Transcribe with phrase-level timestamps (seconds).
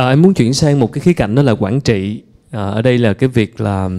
[0.00, 2.22] À, em muốn chuyển sang một cái khía cạnh đó là quản trị.
[2.50, 3.90] À, ở đây là cái việc là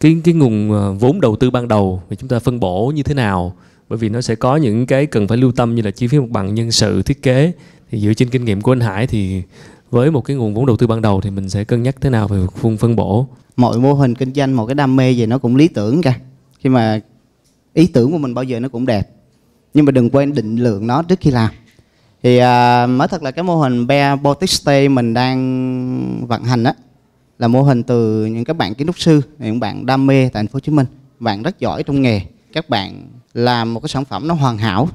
[0.00, 3.02] cái cái nguồn à, vốn đầu tư ban đầu thì chúng ta phân bổ như
[3.02, 3.56] thế nào.
[3.88, 6.18] Bởi vì nó sẽ có những cái cần phải lưu tâm như là chi phí
[6.18, 7.52] mặt bằng nhân sự thiết kế.
[7.90, 9.42] Thì dựa trên kinh nghiệm của anh Hải thì
[9.90, 12.10] với một cái nguồn vốn đầu tư ban đầu thì mình sẽ cân nhắc thế
[12.10, 13.26] nào về phân phân bổ.
[13.56, 16.14] Mọi mô hình kinh doanh một cái đam mê gì nó cũng lý tưởng cả.
[16.58, 17.00] Khi mà
[17.74, 19.08] ý tưởng của mình bao giờ nó cũng đẹp.
[19.74, 21.50] Nhưng mà đừng quên định lượng nó trước khi làm
[22.26, 26.64] thì à, mới thật là cái mô hình Bear Boutique Stay mình đang vận hành
[26.64, 26.74] á
[27.38, 30.30] là mô hình từ những các bạn kiến trúc sư những bạn đam mê tại
[30.42, 30.86] thành phố Hồ Chí Minh.
[31.18, 32.20] Bạn rất giỏi trong nghề.
[32.52, 34.88] Các bạn làm một cái sản phẩm nó hoàn hảo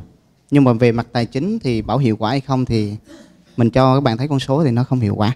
[0.51, 2.95] nhưng mà về mặt tài chính thì bảo hiệu quả hay không thì
[3.57, 5.35] mình cho các bạn thấy con số thì nó không hiệu quả.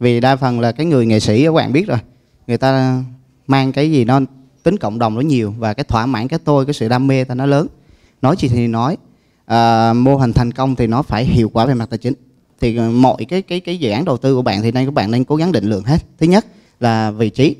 [0.00, 1.98] Vì đa phần là cái người nghệ sĩ các bạn biết rồi
[2.46, 3.02] người ta
[3.46, 4.20] mang cái gì nó
[4.62, 7.24] tính cộng đồng nó nhiều và cái thỏa mãn cái tôi cái sự đam mê
[7.24, 7.66] ta nó lớn.
[8.22, 8.96] Nói gì thì nói
[9.52, 12.14] à, mô hình thành công thì nó phải hiệu quả về mặt tài chính.
[12.60, 14.94] Thì ờ, mọi cái cái cái dự án đầu tư của bạn thì nên các
[14.94, 15.98] bạn nên cố gắng định lượng hết.
[16.18, 16.46] Thứ nhất
[16.80, 17.56] là vị trí.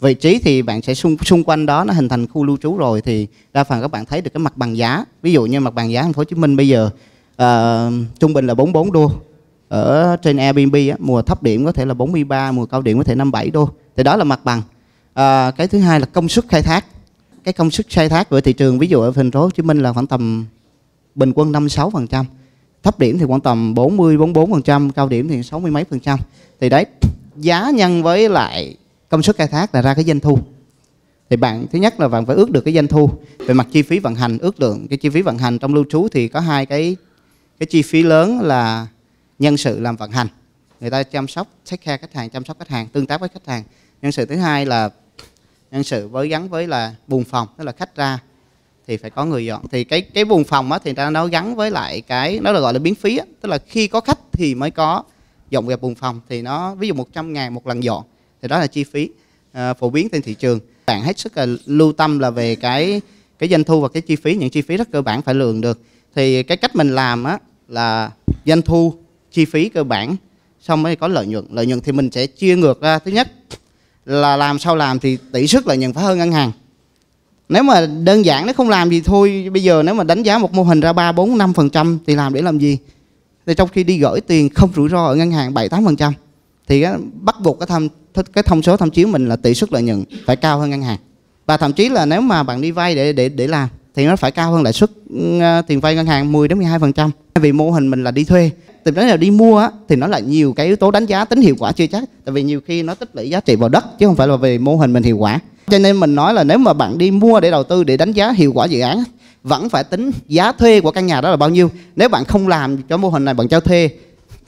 [0.00, 2.76] Vị trí thì bạn sẽ xung xung quanh đó nó hình thành khu lưu trú
[2.76, 5.04] rồi thì đa phần các bạn thấy được cái mặt bằng giá.
[5.22, 6.90] Ví dụ như mặt bằng giá thành phố Hồ Chí Minh bây giờ
[7.42, 9.12] uh, trung bình là 44 đô.
[9.68, 13.04] Ở trên Airbnb á, mùa thấp điểm có thể là 43 mùa cao điểm có
[13.04, 13.68] thể 57 đô.
[13.96, 14.58] Thì đó là mặt bằng.
[14.58, 16.84] Uh, cái thứ hai là công suất khai thác.
[17.44, 19.62] Cái công suất khai thác của thị trường ví dụ ở thành phố Hồ Chí
[19.62, 20.46] Minh là khoảng tầm
[21.16, 22.26] bình quân 56 phần trăm,
[22.82, 26.00] thấp điểm thì khoảng tầm 40 44 phần trăm, cao điểm thì 60 mấy phần
[26.00, 26.18] trăm.
[26.60, 26.86] Thì đấy,
[27.36, 28.76] giá nhân với lại
[29.08, 30.38] công suất khai thác là ra cái doanh thu.
[31.30, 33.10] Thì bạn, thứ nhất là bạn phải ước được cái doanh thu.
[33.38, 35.84] Về mặt chi phí vận hành, ước lượng cái chi phí vận hành trong lưu
[35.90, 36.96] trú thì có hai cái
[37.58, 38.86] cái chi phí lớn là
[39.38, 40.26] nhân sự làm vận hành.
[40.80, 43.28] Người ta chăm sóc take care khách hàng, chăm sóc khách hàng, tương tác với
[43.28, 43.62] khách hàng.
[44.02, 44.90] Nhân sự thứ hai là
[45.70, 48.18] nhân sự với gắn với là buồng phòng, tức là khách ra
[48.86, 49.68] thì phải có người dọn.
[49.68, 52.60] Thì cái cái buồng phòng á thì ta nó gắn với lại cái nó là
[52.60, 53.24] gọi là biến phí á.
[53.40, 55.02] Tức là khi có khách thì mới có
[55.50, 56.20] dọn dẹp buồng phòng.
[56.28, 58.04] Thì nó ví dụ 100 ngàn một lần dọn
[58.42, 59.08] thì đó là chi phí
[59.52, 60.60] à, phổ biến trên thị trường.
[60.86, 63.00] Bạn hết sức là lưu tâm là về cái
[63.38, 65.60] cái doanh thu và cái chi phí những chi phí rất cơ bản phải lường
[65.60, 65.80] được.
[66.14, 68.10] Thì cái cách mình làm á là
[68.44, 68.94] doanh thu
[69.32, 70.16] chi phí cơ bản
[70.60, 71.46] xong mới có lợi nhuận.
[71.50, 72.98] Lợi nhuận thì mình sẽ chia ngược ra.
[72.98, 73.32] Thứ nhất
[74.04, 76.52] là làm sao làm thì tỷ suất lợi nhuận phải hơn ngân hàng
[77.48, 80.38] nếu mà đơn giản nó không làm gì thôi bây giờ nếu mà đánh giá
[80.38, 82.78] một mô hình ra ba bốn năm phần trăm thì làm để làm gì?
[83.46, 85.96] Thì trong khi đi gửi tiền không rủi ro ở ngân hàng bảy tám phần
[85.96, 86.12] trăm
[86.68, 87.88] thì cái, bắt buộc cái thông
[88.32, 90.82] cái thông số tham chiếu mình là tỷ suất lợi nhuận phải cao hơn ngân
[90.82, 90.98] hàng.
[91.46, 94.16] Và thậm chí là nếu mà bạn đi vay để để để làm thì nó
[94.16, 94.90] phải cao hơn lãi suất
[95.40, 97.10] ờ, tiền vay ngân hàng 10 đến 12 phần trăm.
[97.34, 98.50] Vì mô hình mình là đi thuê.
[98.84, 101.24] Thì đến là đi mua á, thì nó là nhiều cái yếu tố đánh giá
[101.24, 102.04] tính hiệu quả chưa chắc.
[102.24, 104.36] Tại vì nhiều khi nó tích lũy giá trị vào đất chứ không phải là
[104.36, 107.10] về mô hình mình hiệu quả cho nên mình nói là nếu mà bạn đi
[107.10, 109.04] mua để đầu tư, để đánh giá hiệu quả dự án,
[109.42, 111.70] vẫn phải tính giá thuê của căn nhà đó là bao nhiêu.
[111.96, 113.90] Nếu bạn không làm cho mô hình này, bạn cho thuê,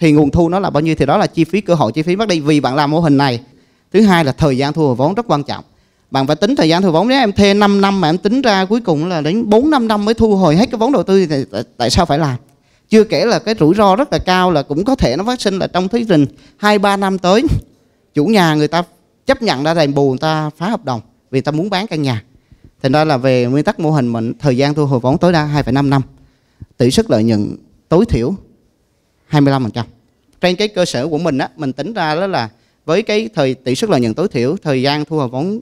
[0.00, 2.02] thì nguồn thu nó là bao nhiêu thì đó là chi phí, cơ hội chi
[2.02, 3.40] phí mất đi vì bạn làm mô hình này.
[3.92, 5.64] Thứ hai là thời gian thu hồi vốn rất quan trọng.
[6.10, 7.08] Bạn phải tính thời gian thu hồi vốn.
[7.08, 9.88] Nếu em thuê 5 năm mà em tính ra cuối cùng là đến 4 5
[9.88, 11.44] năm mới thu hồi hết cái vốn đầu tư thì
[11.76, 12.36] tại sao phải làm?
[12.88, 15.40] Chưa kể là cái rủi ro rất là cao là cũng có thể nó phát
[15.40, 17.42] sinh là trong thí trình hai ba năm tới,
[18.14, 18.82] chủ nhà người ta
[19.28, 21.00] chấp nhận ra đền bù người ta phá hợp đồng
[21.30, 22.22] vì người ta muốn bán căn nhà.
[22.82, 25.32] Thành ra là về nguyên tắc mô hình mình thời gian thu hồi vốn tối
[25.32, 26.02] đa 2,5 năm
[26.76, 27.56] tỷ suất lợi nhuận
[27.88, 28.34] tối thiểu
[29.30, 29.84] 25%
[30.40, 32.48] trên cái cơ sở của mình á mình tính ra đó là
[32.84, 35.60] với cái thời tỷ suất lợi nhuận tối thiểu thời gian thu hồi vốn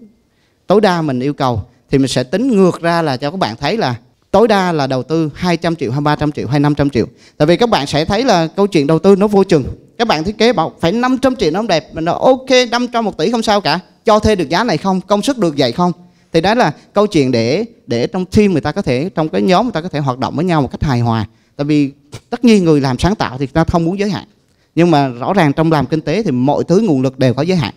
[0.66, 3.56] tối đa mình yêu cầu thì mình sẽ tính ngược ra là cho các bạn
[3.56, 3.94] thấy là
[4.30, 7.06] tối đa là đầu tư 200 triệu hay 300 triệu hay 500 triệu.
[7.36, 9.64] Tại vì các bạn sẽ thấy là câu chuyện đầu tư nó vô chừng
[9.98, 11.94] các bạn thiết kế bảo phải 500 triệu nó không đẹp.
[11.94, 13.80] Mình nói, ok 500 một tỷ không sao cả.
[14.04, 15.00] Cho thuê được giá này không?
[15.00, 15.92] Công suất được vậy không?
[16.32, 19.42] Thì đó là câu chuyện để để trong team người ta có thể, trong cái
[19.42, 21.26] nhóm người ta có thể hoạt động với nhau một cách hài hòa.
[21.56, 21.90] Tại vì
[22.30, 24.24] tất nhiên người làm sáng tạo thì ta không muốn giới hạn.
[24.74, 27.42] Nhưng mà rõ ràng trong làm kinh tế thì mọi thứ nguồn lực đều có
[27.42, 27.74] giới hạn.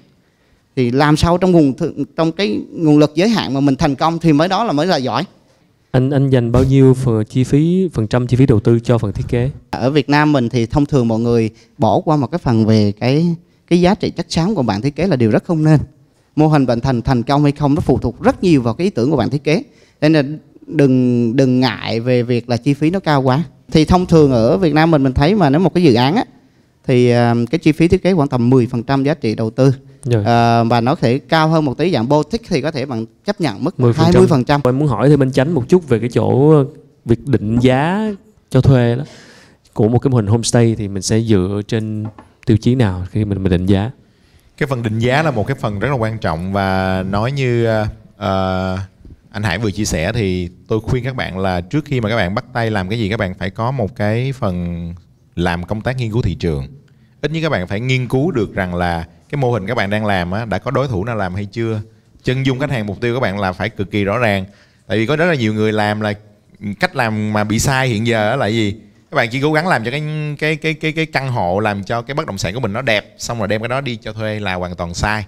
[0.75, 1.73] Thì làm sao trong nguồn
[2.15, 4.87] trong cái nguồn lực giới hạn mà mình thành công thì mới đó là mới
[4.87, 5.23] là giỏi
[5.91, 8.97] anh anh dành bao nhiêu phần chi phí, phần trăm chi phí đầu tư cho
[8.97, 9.49] phần thiết kế?
[9.71, 12.91] Ở Việt Nam mình thì thông thường mọi người bỏ qua một cái phần về
[12.91, 13.35] cái
[13.67, 15.79] cái giá trị chắc chắn của bạn thiết kế là điều rất không nên.
[16.35, 18.85] Mô hình bạn thành thành công hay không nó phụ thuộc rất nhiều vào cái
[18.85, 19.63] ý tưởng của bạn thiết kế.
[20.01, 20.23] Nên là
[20.67, 23.43] đừng đừng ngại về việc là chi phí nó cao quá.
[23.71, 26.15] Thì thông thường ở Việt Nam mình mình thấy mà nếu một cái dự án
[26.15, 26.23] á,
[26.87, 29.73] thì à, cái chi phí thiết kế khoảng tầm 10% giá trị đầu tư.
[30.03, 30.23] Rồi.
[30.23, 33.05] à, và nó có thể cao hơn một tí dạng boutique thì có thể bạn
[33.25, 33.93] chấp nhận mức 10%.
[33.93, 36.53] 20% em muốn hỏi thêm anh Chánh một chút về cái chỗ
[37.05, 38.11] việc định giá
[38.49, 39.03] cho thuê đó
[39.73, 42.05] của một cái mô hình homestay thì mình sẽ dựa trên
[42.45, 43.91] tiêu chí nào khi mình mình định giá
[44.57, 47.67] cái phần định giá là một cái phần rất là quan trọng và nói như
[48.15, 48.19] uh,
[49.31, 52.15] anh Hải vừa chia sẻ thì tôi khuyên các bạn là trước khi mà các
[52.15, 54.93] bạn bắt tay làm cái gì các bạn phải có một cái phần
[55.35, 56.67] làm công tác nghiên cứu thị trường
[57.21, 59.89] ít nhất các bạn phải nghiên cứu được rằng là cái mô hình các bạn
[59.89, 61.81] đang làm á, đã có đối thủ nào làm hay chưa?
[62.23, 64.45] Chân dung khách hàng mục tiêu các bạn là phải cực kỳ rõ ràng.
[64.87, 66.13] Tại vì có rất là nhiều người làm là
[66.79, 68.75] cách làm mà bị sai hiện giờ là gì?
[69.11, 70.03] Các bạn chỉ cố gắng làm cho cái
[70.39, 72.81] cái cái cái cái căn hộ làm cho cái bất động sản của mình nó
[72.81, 75.25] đẹp xong rồi đem cái đó đi cho thuê là hoàn toàn sai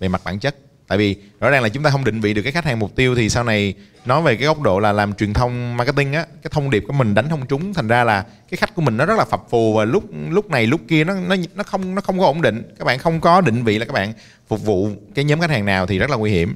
[0.00, 0.56] về mặt bản chất
[0.90, 2.96] tại vì rõ ràng là chúng ta không định vị được cái khách hàng mục
[2.96, 6.26] tiêu thì sau này nói về cái góc độ là làm truyền thông marketing á,
[6.42, 8.96] cái thông điệp của mình đánh không trúng, thành ra là cái khách của mình
[8.96, 11.94] nó rất là phập phù và lúc lúc này lúc kia nó nó nó không
[11.94, 12.62] nó không có ổn định.
[12.78, 14.12] Các bạn không có định vị là các bạn
[14.48, 16.54] phục vụ cái nhóm khách hàng nào thì rất là nguy hiểm.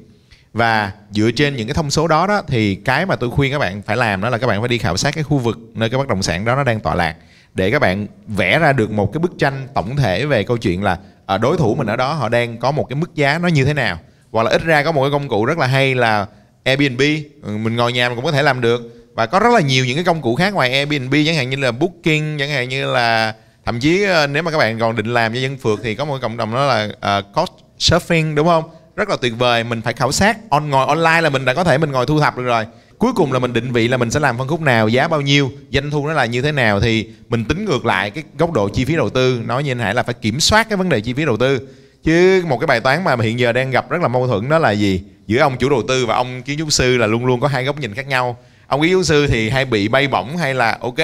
[0.53, 3.59] Và dựa trên những cái thông số đó đó, thì cái mà tôi khuyên các
[3.59, 5.89] bạn phải làm đó là các bạn phải đi khảo sát cái khu vực nơi
[5.89, 7.15] cái bất động sản đó nó đang tọa lạc,
[7.53, 10.83] để các bạn vẽ ra được một cái bức tranh tổng thể về câu chuyện
[10.83, 13.47] là à, đối thủ mình ở đó họ đang có một cái mức giá nó
[13.47, 13.99] như thế nào
[14.35, 16.25] hoặc là ít ra có một cái công cụ rất là hay là
[16.63, 17.01] Airbnb.
[17.43, 18.81] Ừ, mình ngồi nhà mình cũng có thể làm được.
[19.13, 21.57] Và có rất là nhiều những cái công cụ khác ngoài Airbnb chẳng hạn như
[21.57, 23.33] là Booking chẳng hạn như là
[23.65, 26.05] thậm chí ờ, nếu mà các bạn còn định làm cho dân phượt thì có
[26.05, 28.63] một cái cộng đồng đó là ờ, uh, cost surfing đúng không?
[28.95, 31.63] Rất là tuyệt vời mình phải khảo sát on ngồi online là mình đã có
[31.63, 32.65] thể mình ngồi thu thập được rồi.
[32.97, 35.21] Cuối cùng là mình định vị là mình sẽ làm phân khúc nào giá bao
[35.21, 38.51] nhiêu doanh thu nó là như thế nào thì mình tính ngược lại cái góc
[38.51, 39.41] độ chi phí đầu tư.
[39.45, 41.67] Nói như anh hải là phải kiểm soát cái vấn đề chi phí đầu tư
[42.05, 44.59] chứ một cái bài toán mà hiện giờ đang gặp rất là mâu thuẫn đó
[44.59, 45.01] là gì?
[45.27, 47.63] Giữa ông chủ đầu tư và ông kiến trúc sư là luôn luôn có hai
[47.63, 48.37] góc nhìn khác nhau.
[48.67, 50.97] Ông kiến trúc sư thì hay bị bay bổng hay là ok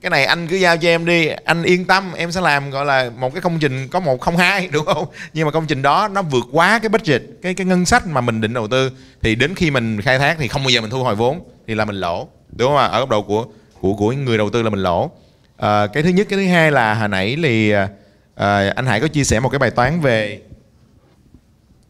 [0.00, 2.84] cái này anh cứ giao cho em đi anh yên tâm em sẽ làm gọi
[2.84, 5.06] là một cái công trình có một không hai đúng không?
[5.34, 8.20] Nhưng mà công trình đó nó vượt quá cái budget cái cái ngân sách mà
[8.20, 8.90] mình định đầu tư.
[9.22, 11.74] Thì đến khi mình khai thác thì không bao giờ mình thu hồi vốn thì
[11.74, 12.86] là mình lỗ đúng không ạ?
[12.86, 13.46] Ở góc độ của
[13.80, 15.10] của của người đầu tư là mình lỗ.
[15.56, 17.88] À, cái thứ nhất cái thứ hai là hồi nãy thì à,
[18.36, 20.40] à, anh Hải có chia sẻ một cái bài toán về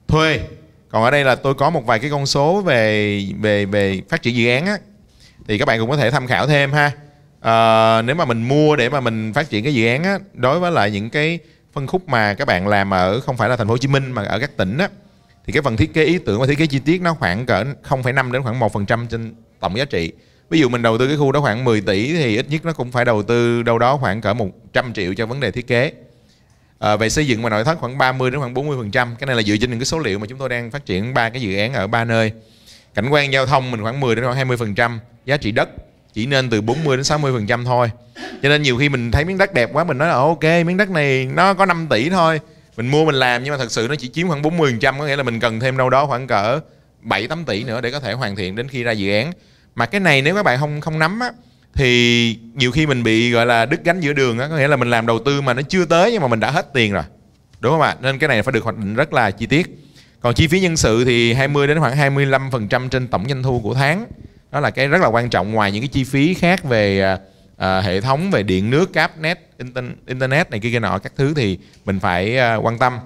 [0.08, 0.40] thuê.
[0.88, 4.22] Còn ở đây là tôi có một vài cái con số về về về phát
[4.22, 4.78] triển dự án á.
[5.48, 6.92] Thì các bạn cũng có thể tham khảo thêm ha.
[7.40, 10.60] À, nếu mà mình mua để mà mình phát triển cái dự án á đối
[10.60, 11.38] với lại những cái
[11.72, 14.12] phân khúc mà các bạn làm ở không phải là thành phố Hồ Chí Minh
[14.12, 14.88] mà ở các tỉnh á
[15.46, 17.64] thì cái phần thiết kế ý tưởng và thiết kế chi tiết nó khoảng cỡ
[17.88, 20.12] 0,5 đến khoảng 1% trên tổng giá trị.
[20.50, 22.72] Ví dụ mình đầu tư cái khu đó khoảng 10 tỷ thì ít nhất nó
[22.72, 25.92] cũng phải đầu tư đâu đó khoảng cỡ 100 triệu cho vấn đề thiết kế
[26.78, 29.16] à, về xây dựng và nội thất khoảng 30 đến khoảng 40 phần trăm.
[29.18, 31.14] Cái này là dựa trên những cái số liệu mà chúng tôi đang phát triển
[31.14, 32.32] ba cái dự án ở ba nơi.
[32.94, 35.00] Cảnh quan giao thông mình khoảng 10 đến khoảng 20 phần trăm.
[35.24, 35.68] Giá trị đất
[36.12, 37.90] chỉ nên từ 40 đến 60 phần trăm thôi.
[38.42, 40.76] Cho nên nhiều khi mình thấy miếng đất đẹp quá mình nói là ok miếng
[40.76, 42.40] đất này nó có 5 tỷ thôi.
[42.76, 44.98] Mình mua mình làm nhưng mà thật sự nó chỉ chiếm khoảng 40 phần trăm.
[44.98, 46.60] Có nghĩa là mình cần thêm đâu đó khoảng cỡ
[47.00, 49.32] 7 8 tỷ nữa để có thể hoàn thiện đến khi ra dự án.
[49.74, 51.30] Mà cái này nếu các bạn không không nắm á
[51.76, 54.76] thì nhiều khi mình bị gọi là đứt gánh giữa đường á có nghĩa là
[54.76, 57.02] mình làm đầu tư mà nó chưa tới nhưng mà mình đã hết tiền rồi.
[57.60, 57.96] Đúng không ạ?
[58.00, 59.66] Nên cái này phải được hoạch định rất là chi tiết.
[60.20, 63.74] Còn chi phí nhân sự thì 20 đến khoảng 25% trên tổng doanh thu của
[63.74, 64.06] tháng.
[64.52, 67.18] Đó là cái rất là quan trọng ngoài những cái chi phí khác về à,
[67.56, 69.40] à hệ thống về điện nước cáp net
[70.06, 72.98] internet này kia kia nọ các thứ thì mình phải à, quan tâm.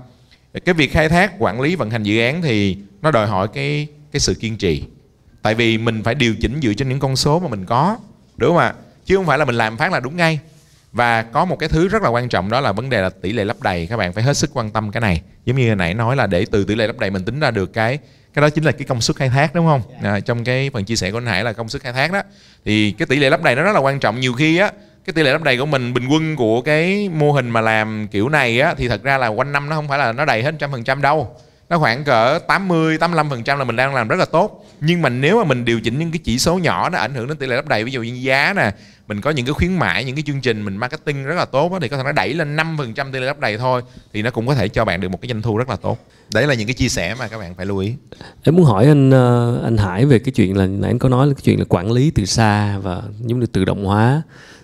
[0.65, 3.87] Cái việc khai thác quản lý vận hành dự án thì nó đòi hỏi cái
[4.13, 4.85] cái sự kiên trì.
[5.43, 7.97] Tại vì mình phải điều chỉnh dựa trên những con số mà mình có
[8.41, 8.75] đúng không ạ?
[9.05, 10.41] Chứ không phải là mình làm phát là đúng ngay.
[10.93, 13.33] Và có một cái thứ rất là quan trọng đó là vấn đề là tỷ
[13.33, 13.87] lệ lấp đầy.
[13.91, 15.23] Các bạn phải hết sức quan tâm cái này.
[15.45, 17.51] Giống như hồi nãy nói là để từ tỷ lệ lấp đầy mình tính ra
[17.51, 17.99] được cái
[18.35, 19.83] cái đó chính là cái công suất khai thác đúng không?
[20.03, 22.23] À, trong cái phần chia sẻ của anh Hải là công suất khai thác đó.
[22.65, 24.21] Thì cái tỷ lệ lấp đầy nó rất là quan trọng.
[24.21, 24.71] Nhiều khi á
[25.05, 28.09] cái tỷ lệ lấp đầy của mình bình quân của cái mô hình mà làm
[28.09, 30.43] kiểu này á thì thật ra là quanh năm nó không phải là nó đầy
[30.43, 31.37] hết trăm phần trăm đâu
[31.71, 34.67] nó khoảng cỡ 80 85% là mình đang làm rất là tốt.
[34.81, 37.29] Nhưng mà nếu mà mình điều chỉnh những cái chỉ số nhỏ nó ảnh hưởng
[37.29, 38.71] đến tỷ lệ lấp đầy ví dụ như giá nè
[39.09, 41.73] mình có những cái khuyến mãi những cái chương trình mình marketing rất là tốt
[41.73, 44.31] đó, thì có thể nó đẩy lên 5% tỷ lệ lấp đầy thôi thì nó
[44.31, 45.99] cũng có thể cho bạn được một cái doanh thu rất là tốt.
[46.35, 47.95] Đấy là những cái chia sẻ mà các bạn phải lưu ý.
[48.43, 51.27] Em muốn hỏi anh ờ, anh Hải về cái chuyện là nãy anh có nói
[51.27, 54.23] là cái chuyện là quản lý từ xa và giống như tự động hóa.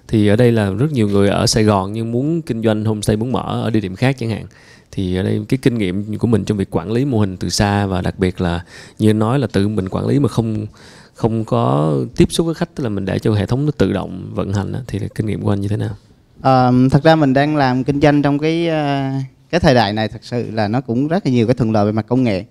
[0.09, 3.17] Thì ở đây là rất nhiều người ở Sài Gòn nhưng muốn kinh doanh homestay
[3.17, 4.47] muốn mở ở địa điểm khác chẳng hạn
[4.93, 7.49] thì ở đây cái kinh nghiệm của mình trong việc quản lý mô hình từ
[7.49, 8.65] xa và đặc biệt là
[8.99, 10.67] như anh nói là tự mình quản lý mà không
[11.15, 13.93] không có tiếp xúc với khách tức là mình để cho hệ thống nó tự
[13.93, 15.97] động vận hành đó, thì kinh nghiệm của anh như thế nào?
[16.43, 19.11] À, thật ra mình đang làm kinh doanh trong cái ờ,
[19.51, 21.87] cái thời đại này thật sự là nó cũng rất là nhiều cái thuận lợi
[21.87, 22.45] về mặt công nghệ.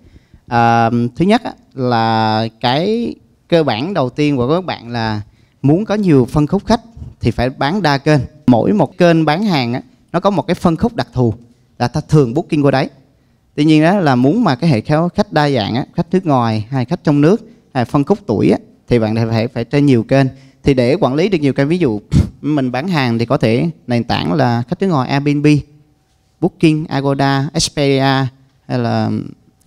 [0.46, 1.42] À, thứ nhất
[1.74, 3.14] là cái
[3.48, 5.20] cơ bản đầu tiên của các bạn là
[5.62, 6.80] muốn có nhiều phân khúc khách
[7.20, 8.20] thì phải bán đa kênh.
[8.46, 9.80] Mỗi một kênh bán hàng á,
[10.12, 11.34] nó có một cái phân khúc đặc thù
[11.78, 12.88] là ta thường booking qua đấy.
[13.54, 16.26] Tuy nhiên đó là muốn mà cái hệ khéo khách đa dạng á, khách nước
[16.26, 19.86] ngoài hay khách trong nước hay phân khúc tuổi á, thì bạn phải phải trên
[19.86, 20.26] nhiều kênh.
[20.62, 22.00] Thì để quản lý được nhiều kênh ví dụ
[22.40, 25.46] mình bán hàng thì có thể nền tảng là khách nước ngoài Airbnb
[26.40, 28.26] Booking Agoda Expedia
[28.68, 29.10] hay là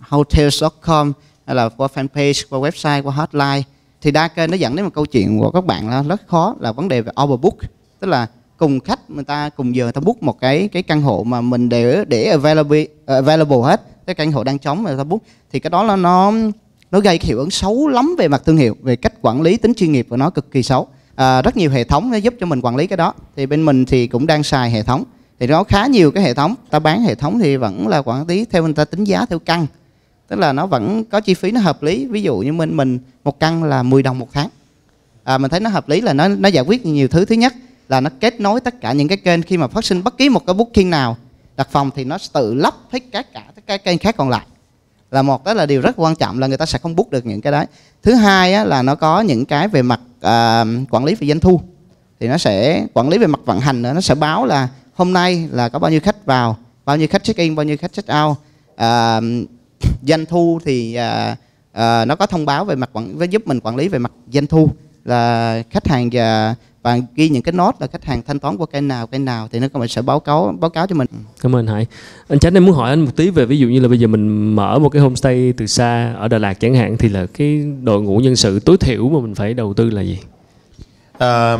[0.00, 1.12] hotels.com
[1.46, 3.62] hay là qua fanpage qua website qua hotline.
[4.00, 6.54] Thì đa kênh nó dẫn đến một câu chuyện của các bạn là rất khó
[6.60, 7.56] là vấn đề về overbook.
[8.00, 8.26] Tức là
[8.60, 11.40] cùng khách người ta cùng giờ người ta book một cái cái căn hộ mà
[11.40, 15.20] mình để để available available hết cái căn hộ đang trống người ta book.
[15.52, 16.32] Thì cái đó là nó
[16.90, 19.74] nó gây hiệu ứng xấu lắm về mặt thương hiệu về cách quản lý tính
[19.74, 20.88] chuyên nghiệp của nó cực kỳ xấu.
[21.14, 23.14] À, rất nhiều hệ thống nó giúp cho mình quản lý cái đó.
[23.36, 25.04] Thì bên mình thì cũng đang xài hệ thống.
[25.38, 26.54] Thì nó khá nhiều cái hệ thống.
[26.70, 29.38] Ta bán hệ thống thì vẫn là quản lý theo người ta tính giá theo
[29.38, 29.66] căn.
[30.28, 32.06] Tức là nó vẫn có chi phí nó hợp lý.
[32.06, 34.48] Ví dụ như mình mình một căn là 10 đồng một tháng.
[35.24, 37.24] À, mình thấy nó hợp lý là nó nó giải quyết nhiều thứ.
[37.24, 37.54] Thứ nhất
[37.90, 39.42] là nó kết nối tất cả những cái kênh.
[39.42, 41.16] Khi mà phát sinh bất kỳ một cái booking nào
[41.56, 44.46] đặt phòng thì nó tự lắp hết tất cả tất cả kênh khác còn lại.
[45.10, 47.26] Là một đó là điều rất quan trọng là người ta sẽ không book được
[47.26, 47.66] những cái đấy.
[48.02, 51.40] Thứ hai á, là nó có những cái về mặt uh, quản lý về doanh
[51.40, 51.60] thu.
[52.20, 55.12] Thì nó sẽ quản lý về mặt vận hành nữa nó sẽ báo là hôm
[55.12, 57.92] nay là có bao nhiêu khách vào bao nhiêu khách check in bao nhiêu khách
[57.92, 58.36] check out.
[58.72, 59.48] Uh,
[60.02, 61.32] doanh thu thì uh,
[61.70, 64.12] uh, nó có thông báo về mặt quản với giúp mình quản lý về mặt
[64.32, 64.70] doanh thu.
[65.04, 68.66] Là khách hàng và và ghi những cái nốt là khách hàng thanh toán qua
[68.72, 71.06] kênh nào kênh nào thì nó có mình sẽ báo cáo báo cáo cho mình
[71.42, 71.86] Cảm ơn Hải.
[72.28, 74.06] Anh Chánh em muốn hỏi anh một tí về ví dụ như là bây giờ
[74.06, 77.64] mình mở một cái homestay từ xa ở Đà Lạt chẳng hạn thì là cái
[77.82, 80.18] đội ngũ nhân sự tối thiểu mà mình phải đầu tư là gì?
[81.18, 81.58] Ờ,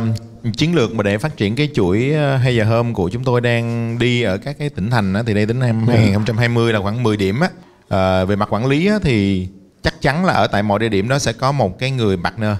[0.57, 3.41] chiến lược mà để phát triển cái chuỗi ờ, hay giờ hôm của chúng tôi
[3.41, 7.03] đang đi ở các cái tỉnh thành á, thì đây đến năm 2020 là khoảng
[7.03, 7.49] 10 điểm á.
[7.87, 9.47] Ờ, về mặt quản lý á, thì
[9.83, 12.55] chắc chắn là ở tại mọi địa điểm đó sẽ có một cái người partner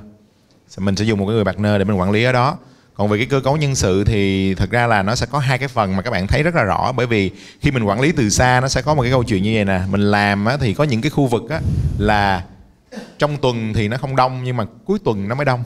[0.80, 2.58] mình sẽ dùng một cái người partner để mình quản lý ở đó.
[2.94, 5.58] Còn về cái cơ cấu nhân sự thì thật ra là nó sẽ có hai
[5.58, 6.92] cái phần mà các bạn thấy rất là rõ.
[6.92, 9.44] Bởi vì khi mình quản lý từ xa nó sẽ có một cái câu chuyện
[9.44, 9.82] như vậy nè.
[9.90, 11.60] Mình làm á, thì có những cái khu vực á,
[11.98, 12.44] là
[13.20, 15.64] trong tuần thì nó không đông nhưng mà cuối tuần nó mới đông.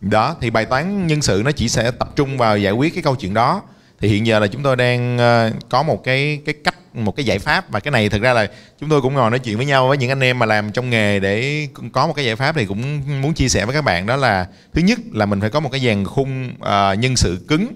[0.00, 3.02] Đó thì bài toán nhân sự nó chỉ sẽ tập trung vào giải quyết cái
[3.02, 3.62] câu chuyện đó.
[4.00, 7.26] Thì hiện giờ là chúng tôi đang ờ, có một cái cái cách một cái
[7.26, 7.70] giải pháp.
[7.70, 8.48] Và cái này thực ra là
[8.80, 10.90] chúng tôi cũng ngồi nói chuyện với nhau với những anh em mà làm trong
[10.90, 14.06] nghề để có một cái giải pháp thì cũng muốn chia sẻ với các bạn.
[14.06, 17.44] Đó là thứ nhất là mình phải có một cái dàn khung uh, nhân sự
[17.48, 17.68] cứng.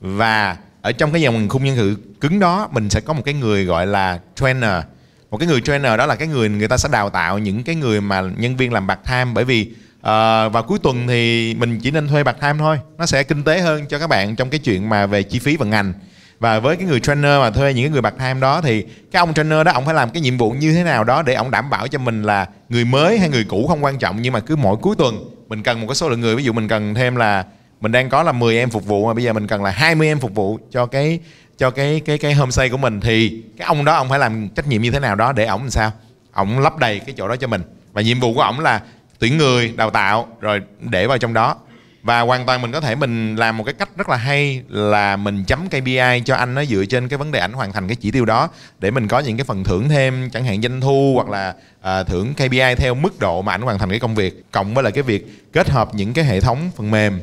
[0.00, 3.34] Và ở trong cái dàn khung nhân sự cứng đó mình sẽ có một cái
[3.34, 4.82] người gọi là trainer.
[5.30, 7.74] Một cái người trainer đó là cái người người ta sẽ đào tạo những cái
[7.74, 9.70] người mà nhân viên làm bạc tham bởi vì
[10.00, 12.78] ờ, à, và cuối tuần thì mình chỉ nên thuê bạc tham thôi.
[12.98, 15.56] Nó sẽ kinh tế hơn cho các bạn trong cái chuyện mà về chi phí
[15.56, 15.92] vận hành
[16.38, 19.20] và với cái người trainer mà thuê những cái người bạc time đó thì cái
[19.20, 21.50] ông trainer đó, ông phải làm cái nhiệm vụ như thế nào đó để ông
[21.50, 24.22] đảm bảo cho mình là người mới hay người cũ không quan trọng.
[24.22, 26.36] Nhưng mà cứ mỗi cuối tuần, mình cần một cái số lượng người.
[26.36, 27.44] Ví dụ mình cần thêm là,
[27.80, 30.06] mình đang có là 10 em phục vụ mà bây giờ mình cần là 20
[30.06, 31.20] em phục vụ cho cái
[31.58, 34.66] cho cái cái cái homestay của mình, thì cái ông đó, ông phải làm trách
[34.66, 35.92] nhiệm như thế nào đó để ổng làm sao?
[36.32, 37.62] Ổng lấp đầy cái chỗ đó cho mình.
[37.92, 38.80] Và nhiệm vụ của ổng là
[39.18, 41.56] tuyển người, đào tạo, rồi để vào trong đó
[42.06, 45.16] và hoàn toàn mình có thể mình làm một cái cách rất là hay là
[45.16, 47.96] mình chấm KPI cho anh nó dựa trên cái vấn đề ảnh hoàn thành cái
[47.96, 48.48] chỉ tiêu đó
[48.78, 52.02] để mình có những cái phần thưởng thêm chẳng hạn doanh thu hoặc là à,
[52.02, 54.92] thưởng KPI theo mức độ mà ảnh hoàn thành cái công việc cộng với lại
[54.92, 57.20] cái việc kết hợp những cái hệ thống phần mềm.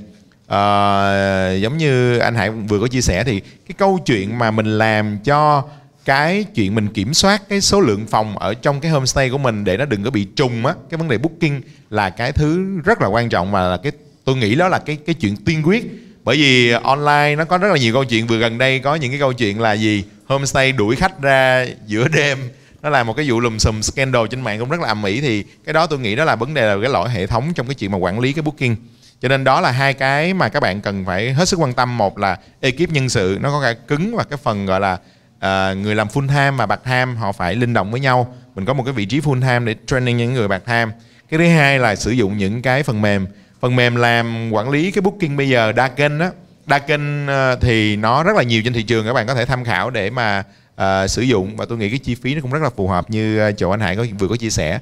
[0.48, 4.78] À, giống như anh Hải vừa có chia sẻ thì cái câu chuyện mà mình
[4.78, 5.64] làm cho
[6.06, 9.64] cái chuyện mình kiểm soát cái số lượng phòng ở trong cái homestay của mình
[9.64, 13.02] để nó đừng có bị trùng á cái vấn đề booking là cái thứ rất
[13.02, 13.92] là quan trọng và là cái
[14.24, 15.86] tôi nghĩ đó là cái cái chuyện tiên quyết.
[16.24, 18.28] Bởi vì online nó có rất là nhiều câu chuyện.
[18.28, 20.04] Vừa gần đây có những cái câu chuyện là gì?
[20.26, 22.38] Homestay đuổi khách ra giữa đêm.
[22.82, 25.22] Nó là một cái vụ lùm xùm scandal trên mạng cũng rất là ầm ĩ.
[25.22, 27.68] Thì cái đó tôi nghĩ đó là vấn đề là cái lỗi hệ thống trong
[27.68, 28.76] cái chuyện mà quản lý cái booking.
[29.22, 31.98] Cho nên đó là hai cái mà các bạn cần phải hết sức quan tâm.
[31.98, 33.38] Một là ekip nhân sự.
[33.42, 36.66] Nó có cả cứng và cái phần gọi là uh, người làm full time và
[36.66, 38.36] bạc time họ phải linh động với nhau.
[38.56, 40.92] Mình có một cái vị trí full time để training những người bạc time.
[41.30, 43.26] Cái thứ hai là sử dụng những cái phần mềm
[43.64, 46.32] phần mềm làm quản lý cái booking bây giờ đa kênh á.
[46.66, 49.46] Đa kênh ờ, thì nó rất là nhiều trên thị trường các bạn có thể
[49.46, 50.44] tham khảo để mà
[50.82, 51.56] uh, sử dụng.
[51.56, 53.70] Và tôi nghĩ cái chi phí nó cũng rất là phù hợp như ờ, chỗ
[53.70, 54.80] anh Hải có vừa có chia sẻ.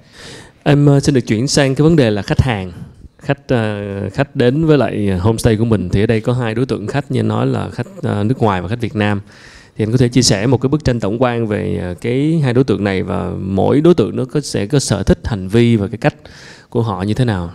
[0.63, 2.71] Em xin được chuyển sang cái vấn đề là khách hàng.
[3.19, 6.65] Khách uh, khách đến với lại homestay của mình thì ở đây có hai đối
[6.65, 9.21] tượng khách như nói là khách uh, nước ngoài và khách Việt Nam.
[9.77, 12.53] Thì anh có thể chia sẻ một cái bức tranh tổng quan về cái hai
[12.53, 15.75] đối tượng này và mỗi đối tượng nó có sẽ có sở thích hành vi
[15.75, 16.15] và cái cách
[16.69, 17.51] của họ như thế nào?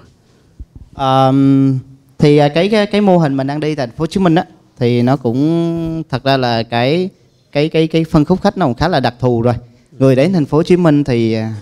[0.99, 1.79] Um,
[2.19, 4.35] thì à, cái, cái cái mô hình mình đang đi thành phố Hồ Chí Minh
[4.35, 4.45] á
[4.79, 7.09] thì nó cũng thật ra là cái
[7.53, 9.55] cái cái cái phân khúc khách nó cũng khá là đặc thù rồi.
[9.99, 11.55] Người đến thành phố Hồ Chí Minh thì à,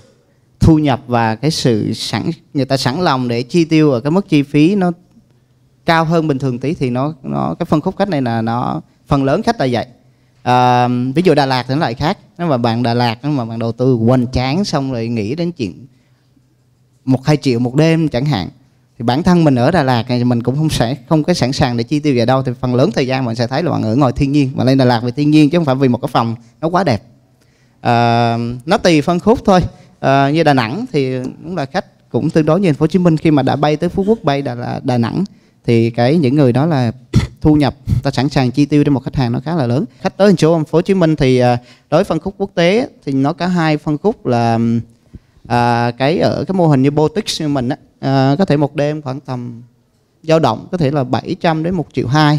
[0.61, 2.23] thu nhập và cái sự sẵn
[2.55, 4.93] người ta sẵn lòng để chi tiêu ở cái mức chi phí nó
[5.87, 8.81] cao hơn bình thường tí thì nó nó cái phân khúc khách này là nó
[9.07, 9.87] phần lớn khách là vậy.
[10.43, 12.19] À, ví dụ Đà Lạt thì nó lại khác.
[12.39, 15.35] Nếu mà bạn Đà Lạt nếu mà bạn đầu tư hoành tráng xong rồi nghĩ
[15.35, 15.87] đến chuyện
[17.05, 18.49] một hai triệu một đêm chẳng hạn
[18.99, 21.53] thì bản thân mình ở Đà Lạt này mình cũng không sẽ không có sẵn
[21.53, 22.43] sàng để chi tiêu về đâu.
[22.43, 24.65] Thì phần lớn thời gian mình sẽ thấy là bạn ở ngoài thiên nhiên mà
[24.65, 26.85] lên Đà Lạt về thiên nhiên chứ không phải vì một cái phòng nó quá
[26.85, 27.03] đẹp.
[27.81, 28.37] À,
[28.67, 29.61] nó tùy phân khúc thôi.
[30.01, 32.87] À, như Đà Nẵng thì cũng là khách cũng tương đối như thành phố Hồ
[32.87, 33.17] Chí Minh.
[33.17, 35.25] Khi mà đã bay tới Phú Quốc bay Đà, Đà Nẵng
[35.67, 36.93] thì cái những người đó là
[37.41, 39.85] thu nhập ta sẵn sàng chi tiêu cho một khách hàng nó khá là lớn.
[40.01, 41.57] Khách tới thành phố Hồ Chí Minh thì ờ,
[41.91, 44.59] đối với phân khúc quốc tế thì nó có hai phân khúc là
[45.47, 48.77] à, cái ở cái mô hình như boutique như mình á à, có thể một
[48.77, 49.63] đêm khoảng tầm
[50.23, 52.39] dao động có thể là 700 đến 1 triệu hai.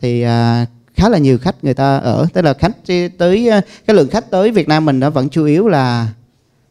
[0.00, 2.26] Thì à, khá là nhiều khách người ta ở.
[2.32, 2.76] Tức là khách
[3.18, 6.08] tới à, cái lượng khách tới Việt Nam mình nó vẫn chủ yếu là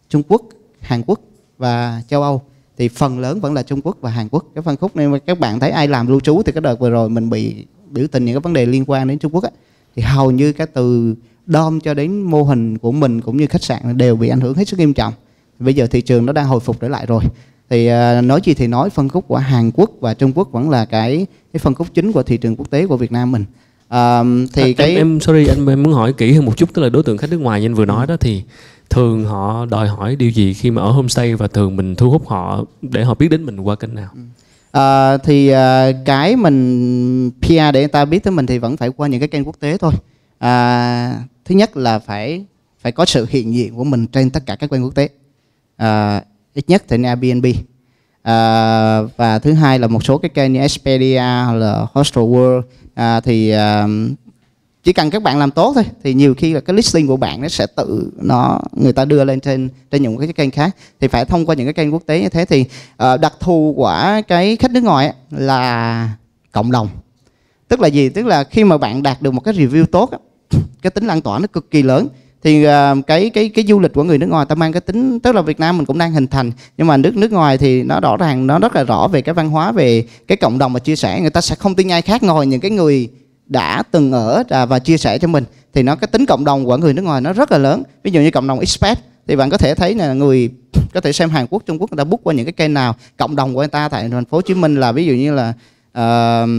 [0.09, 0.41] Trung Quốc,
[0.79, 1.19] Hàn Quốc
[1.57, 2.41] và châu Âu.
[2.77, 4.45] Thì phần lớn vẫn là Trung Quốc và Hàn Quốc.
[4.55, 6.79] Cái phân khúc này mà các bạn thấy ai làm lưu trú thì cái đợt
[6.79, 9.43] vừa rồi mình bị biểu tình những cái vấn đề liên quan đến Trung Quốc
[9.43, 9.51] ấy,
[9.95, 13.63] thì hầu như cái từ đom cho đến mô hình của mình cũng như khách
[13.63, 15.13] sạn đều bị ảnh hưởng hết sức nghiêm trọng.
[15.59, 17.23] Bây giờ thị trường nó đang hồi phục trở lại rồi
[17.69, 20.69] thì uh, nói gì thì nói phân khúc của Hàn Quốc và Trung Quốc vẫn
[20.69, 23.45] là cái cái phân khúc chính của thị trường quốc tế của Việt Nam mình
[23.85, 26.73] uh, thì à, cái em, em sorry anh em muốn hỏi kỹ hơn một chút
[26.73, 28.43] tức là đối tượng khách nước ngoài như anh vừa nói đó thì
[28.89, 32.27] thường họ đòi hỏi điều gì khi mà ở homestay và thường mình thu hút
[32.27, 34.09] họ để họ biết đến mình qua kênh nào
[34.73, 38.89] À, thì à, cái mình PR để người ta biết tới mình thì vẫn phải
[38.89, 39.91] qua những cái kênh quốc tế thôi.
[40.39, 42.45] À, thứ nhất là phải
[42.79, 45.09] phải có sự hiện diện của mình trên tất cả các kênh quốc tế.
[45.77, 46.21] À,
[46.53, 47.45] ít nhất thì Airbnb.
[48.21, 52.61] À, và thứ hai là một số cái kênh như Expedia hoặc là Hostel World.
[52.93, 53.87] À, thì à,
[54.83, 57.41] chỉ cần các bạn làm tốt thôi thì nhiều khi là cái listing của bạn
[57.41, 60.75] nó sẽ tự nó người ta đưa lên trên trên những cái kênh khác.
[60.99, 62.65] Thì phải thông qua những cái kênh quốc tế như thế thì
[63.03, 66.09] uh, đặc thù của cái khách nước ngoài ấy, là
[66.51, 66.87] cộng đồng.
[67.67, 68.09] Tức là gì?
[68.09, 70.11] Tức là khi mà bạn đạt được một cái review tốt
[70.81, 72.07] cái tính lan tỏa nó cực kỳ lớn
[72.43, 75.19] thì uh, cái cái cái du lịch của người nước ngoài ta mang cái tính
[75.19, 77.83] tức là Việt Nam mình cũng đang hình thành nhưng mà nước nước ngoài thì
[77.83, 80.73] nó rõ ràng nó rất là rõ về cái văn hóa về cái cộng đồng
[80.73, 81.21] mà chia sẻ.
[81.21, 83.09] Người ta sẽ không tin ai khác ngoài những cái người
[83.47, 85.43] đã từng ở và chia sẻ cho mình.
[85.73, 87.83] Thì nó cái tính cộng đồng của người nước ngoài nó rất là lớn.
[88.03, 90.49] Ví dụ như cộng đồng expat thì bạn có thể thấy là người
[90.93, 92.95] có thể xem Hàn Quốc Trung Quốc người ta book qua những cái kênh nào
[93.17, 95.33] cộng đồng của người ta tại thành phố Hồ Chí Minh là ví dụ như
[95.33, 95.53] là
[95.97, 96.49] uh,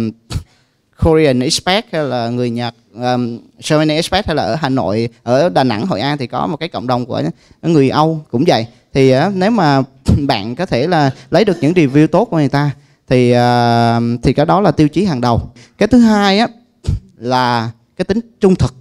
[1.03, 5.49] Korean expat hay là người Nhật um, Germany expat hay là ở Hà Nội ở
[5.49, 7.23] Đà Nẵng Hội An thì có một cái cộng đồng của
[7.63, 8.67] người Âu cũng vậy.
[8.93, 9.83] Thì uh, nếu mà
[10.27, 12.71] bạn có thể là lấy được những review tốt của người ta
[13.09, 15.43] thì uh, thì cái đó là tiêu chí hàng đầu.
[15.79, 16.49] Cái thứ hai á
[17.19, 18.75] là cái tính trung thực.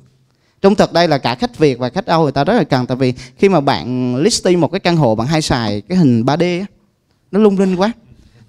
[0.62, 2.86] Trung thực đây là cả khách Việt và khách Âu người ta rất là cần
[2.86, 6.24] tại vì khi mà bạn listing một cái căn hộ bạn hay xài cái hình
[6.24, 6.66] 3D á,
[7.32, 7.92] nó lung linh quá.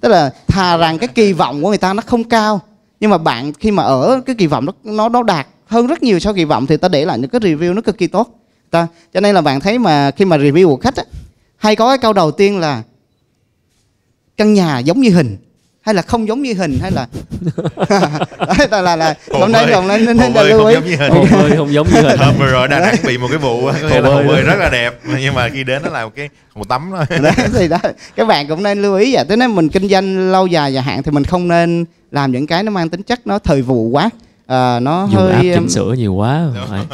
[0.00, 2.60] Tức là thà rằng cái kỳ vọng của người ta nó không cao
[3.00, 6.02] nhưng mà bạn khi mà ở cái kỳ vọng nó nó nó đạt hơn rất
[6.02, 8.40] nhiều so kỳ vọng thì ta để lại những cái review nó cực kỳ tốt.
[8.70, 11.04] Ta cho nên là bạn thấy mà khi mà review của khách á,
[11.56, 12.82] hay có cái câu đầu tiên là
[14.36, 15.36] căn nhà giống như hình
[15.84, 17.06] hay là không giống như hình hay là
[18.70, 20.74] là là, là hôm nay hôm nay nên là bơi lưu không ý.
[20.74, 20.96] giống như
[21.56, 22.18] không giống như hình.
[22.18, 24.54] Hôm vừa rồi đà nẵng bị một cái vụ có nghĩa là Hồ bơi rất
[24.58, 27.18] là đẹp nhưng mà khi đến nó là một cái hồ tắm thôi.
[27.18, 27.78] Đó thì đó
[28.16, 29.24] các bạn cũng nên lưu ý vậy.
[29.28, 32.46] Thế nên mình kinh doanh lâu dài dài hạn thì mình không nên làm những
[32.46, 34.10] cái nó mang tính chất nó thời vụ quá
[34.46, 36.46] Ờ, nó dùng hơi chỉnh sửa nhiều quá.
[36.68, 36.84] Phải.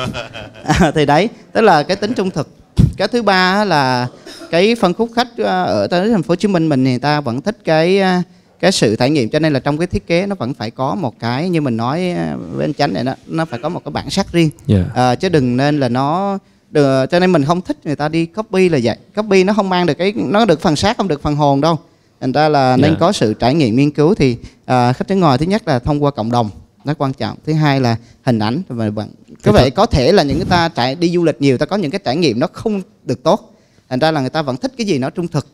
[0.64, 2.48] À, thì đấy tức là cái tính trung thực.
[2.96, 4.06] Cái thứ ba á là
[4.50, 6.98] cái phân khúc khách ờ, ở tới thành phố Hồ Chí Minh mình thì người
[6.98, 8.22] ta vẫn thích cái ờ,
[8.60, 9.28] cái sự trải nghiệm.
[9.28, 11.76] Cho nên là trong cái thiết kế nó vẫn phải có một cái như mình
[11.76, 12.14] nói
[12.52, 14.50] với anh chánh này nó nó phải có một cái bản sắc riêng.
[14.66, 14.84] Dạ.
[14.94, 16.38] Ờ, chứ đừng nên là nó
[16.70, 18.96] được, cho nên mình không thích người ta đi copy là vậy.
[19.16, 21.78] Copy nó không mang được cái nó được phần xác không được phần hồn đâu.
[22.20, 22.96] Thành ra là nên Dạ.
[23.00, 24.36] có sự trải nghiệm nghiên cứu thì
[24.66, 26.50] à, khách nước ngoài thứ nhất là thông qua cộng đồng
[26.84, 27.38] nó quan trọng.
[27.46, 28.62] Thứ hai là hình ảnh.
[28.68, 29.08] Và bạn
[29.44, 31.76] có vẻ có thể là những người ta trải đi du lịch nhiều ta có
[31.76, 33.54] những cái trải nghiệm nó không được tốt.
[33.88, 35.46] Thành ra là người ta vẫn thích cái gì nó trung thực.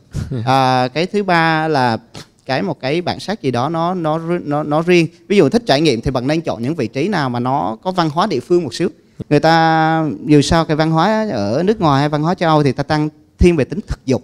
[0.44, 1.98] À, cái thứ ba là
[2.46, 5.06] cái một cái bản sắc gì đó nó nó nó nó riêng.
[5.28, 7.76] Ví dụ thích trải nghiệm thì bạn nên chọn những vị trí nào mà nó
[7.82, 8.88] có văn hóa địa phương một xíu.
[9.30, 12.62] Người ta dù sao cái văn hóa ở nước ngoài hay văn hóa châu Âu
[12.62, 13.08] thì ta tăng
[13.38, 14.22] thiên về tính thực dụng.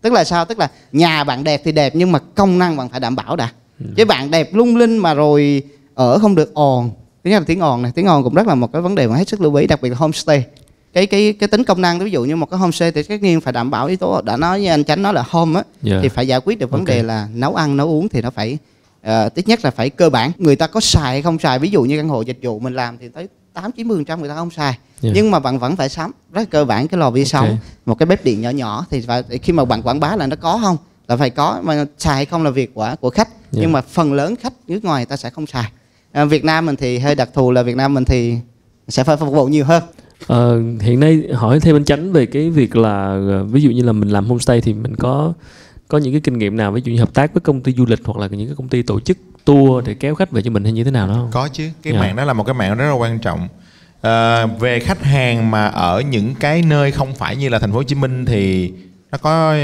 [0.00, 0.44] Tức là sao?
[0.44, 3.36] Tức là nhà bạn đẹp thì đẹp nhưng mà công năng bạn phải đảm bảo
[3.36, 3.52] đã.
[3.96, 5.62] Chứ bạn đẹp lung linh mà rồi
[5.94, 6.90] ở không được ồn
[7.24, 9.06] thứ nhất là tiếng ồn này tiếng ồn cũng rất là một cái vấn đề
[9.08, 10.44] mà hết sức lưu ý đặc biệt là homestay
[10.92, 13.40] cái cái cái tính công năng ví dụ như một cái homestay thì tất nhiên
[13.40, 15.98] phải đảm bảo yếu tố đã nói với anh chánh nói là home á Dạ.
[16.02, 16.86] thì phải giải quyết được vấn Ok.
[16.88, 18.58] đề là nấu ăn nấu uống thì nó phải
[19.02, 21.68] ờ, ít nhất là phải cơ bản người ta có xài hay không xài ví
[21.70, 24.28] dụ như căn hộ dịch vụ mình làm thì tới tám chín mươi trăm người
[24.28, 25.10] ta không xài Dạ.
[25.14, 27.56] nhưng mà bạn vẫn phải sắm rất cơ bản cái lò vi sóng Ok.
[27.86, 30.36] một cái bếp điện nhỏ nhỏ thì phải khi mà bạn quảng bá là nó
[30.36, 30.76] có không
[31.08, 33.60] là phải có mà xài hay không là việc của của khách Dạ.
[33.62, 35.70] nhưng mà phần lớn khách nước ngoài người ta sẽ không xài
[36.12, 38.36] à, Việt Nam mình thì hơi đặc thù là Việt Nam mình thì
[38.88, 39.82] sẽ phải phục vụ nhiều hơn.
[40.26, 43.82] Ờ, hiện nay hỏi thêm anh Chánh về cái việc là ờ, ví dụ như
[43.82, 45.32] là mình làm homestay thì mình có
[45.88, 46.72] có những cái kinh nghiệm nào?
[46.72, 48.68] Ví dụ như hợp tác với công ty du lịch hoặc là những cái công
[48.68, 51.14] ty tổ chức tour để kéo khách về cho mình hay như thế nào đó
[51.14, 51.28] không?
[51.32, 51.68] có chứ.
[51.82, 52.00] Cái Dạ.
[52.00, 53.48] mạng đó là một cái mạng rất là quan trọng.
[54.00, 57.76] Ờ, về khách hàng mà ở những cái nơi không phải như là thành phố
[57.76, 58.72] Hồ Chí Minh thì
[59.12, 59.54] nó có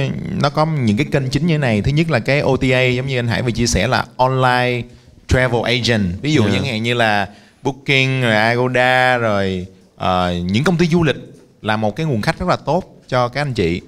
[0.43, 1.83] nó có những cái kênh chính như thế này.
[1.83, 4.83] Thứ nhất là cái OTA giống như anh Hải vừa chia sẻ là online
[5.29, 6.23] travel agent.
[6.23, 6.55] Ví dụ Yeah.
[6.55, 7.29] chẳng hạn như là
[7.63, 11.17] booking rồi agoda rồi ờ, những công ty du lịch
[11.63, 13.81] là một cái nguồn khách rất là tốt cho các anh chị.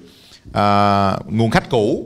[0.53, 2.05] Ờ, nguồn khách cũ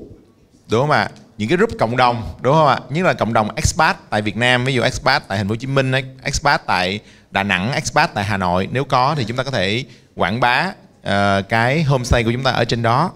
[0.70, 1.10] đúng không ạ?
[1.38, 2.80] Những cái group cộng đồng đúng không ạ?
[2.90, 5.56] Nhất là cộng đồng expat tại Việt Nam ví dụ expat tại thành phố Hồ
[5.56, 5.92] Chí Minh
[6.24, 7.00] expat tại
[7.32, 8.68] Đà Nẵng expat tại Hà Nội.
[8.72, 9.84] Nếu có thì chúng ta có thể
[10.16, 10.72] quảng bá
[11.04, 13.12] ờ, cái homestay của chúng ta ở trên đó.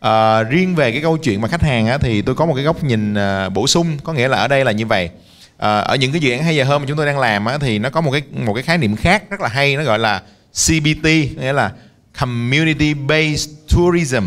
[0.00, 2.64] Ờ, riêng về cái câu chuyện mà khách hàng á, thì tôi có một cái
[2.64, 5.10] góc nhìn ờ, bổ sung có nghĩa là ở đây là như vậy
[5.56, 7.58] Ờ, ở những cái dự án hay giờ hơn mà chúng tôi đang làm á,
[7.60, 9.98] thì nó có một cái một cái khái niệm khác rất là hay nó gọi
[9.98, 10.22] là
[10.66, 11.04] CBT
[11.36, 11.72] nghĩa là
[12.20, 14.24] community based tourism.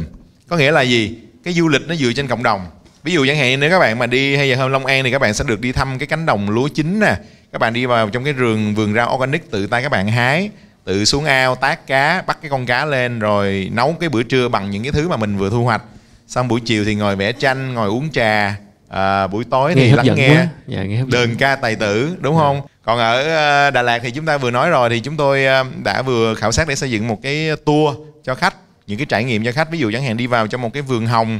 [0.48, 1.16] Có nghĩa là gì?
[1.44, 2.66] Cái du lịch nó dựa trên cộng đồng.
[3.04, 5.12] Ví dụ chẳng hạn nếu các bạn mà đi hay giờ hôm Long An thì
[5.12, 7.16] các bạn sẽ được đi thăm cái cánh đồng lúa chín nè.
[7.52, 10.50] Các bạn đi vào trong cái rừng vườn rau organic tự tay các bạn hái
[10.84, 14.48] tự xuống ao tát cá bắt cái con cá lên rồi nấu cái bữa trưa
[14.48, 15.82] bằng những cái thứ mà mình vừa thu hoạch.
[16.28, 18.56] Xong buổi chiều thì ngồi vẽ tranh ngồi uống trà
[18.88, 20.48] à, buổi tối nghe thì lắng nghe quá.
[20.68, 22.62] Dạ nghe đơn ca tài tử đúng không?
[22.84, 25.66] Còn ở ờ, Đà Lạt thì chúng ta vừa nói rồi thì chúng tôi ờ,
[25.84, 28.56] đã vừa khảo sát để xây dựng một cái tour cho khách
[28.88, 29.72] những cái trải nghiệm cho khách.
[29.72, 31.40] Ví dụ chẳng hạn đi vào trong một cái vườn hồng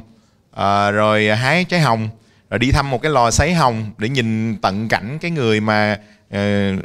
[0.52, 2.10] ờ, rồi hái trái hồng
[2.50, 5.98] rồi đi thăm một cái lò sấy hồng để nhìn tận cảnh cái người mà
[6.32, 6.40] ờ,